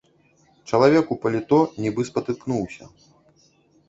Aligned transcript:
Чалавек 0.69 1.11
у 1.15 1.17
паліто 1.25 1.59
нібы 1.85 2.05
спатыкнуўся. 2.09 2.89